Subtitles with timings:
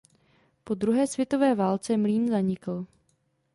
[0.63, 2.85] Po druhé světové válce mlýn zanikl.